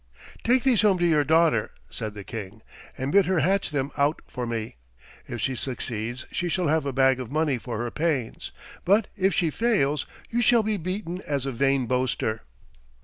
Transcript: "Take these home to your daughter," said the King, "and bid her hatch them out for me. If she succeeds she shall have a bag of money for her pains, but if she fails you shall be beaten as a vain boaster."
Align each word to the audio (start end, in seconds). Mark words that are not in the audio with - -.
"Take 0.43 0.63
these 0.63 0.81
home 0.81 0.97
to 0.97 1.05
your 1.05 1.23
daughter," 1.23 1.69
said 1.91 2.15
the 2.15 2.23
King, 2.23 2.63
"and 2.97 3.11
bid 3.11 3.27
her 3.27 3.41
hatch 3.41 3.69
them 3.69 3.91
out 3.95 4.23
for 4.25 4.47
me. 4.47 4.77
If 5.27 5.41
she 5.41 5.53
succeeds 5.55 6.25
she 6.31 6.49
shall 6.49 6.69
have 6.69 6.87
a 6.87 6.91
bag 6.91 7.19
of 7.19 7.31
money 7.31 7.59
for 7.59 7.77
her 7.77 7.91
pains, 7.91 8.51
but 8.83 9.09
if 9.15 9.31
she 9.35 9.51
fails 9.51 10.07
you 10.31 10.41
shall 10.41 10.63
be 10.63 10.77
beaten 10.77 11.21
as 11.27 11.45
a 11.45 11.51
vain 11.51 11.85
boaster." 11.85 12.41